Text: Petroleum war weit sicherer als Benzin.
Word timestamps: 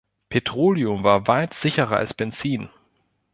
Petroleum 0.29 1.03
war 1.03 1.27
weit 1.27 1.53
sicherer 1.53 1.95
als 1.97 2.15
Benzin. 2.15 2.69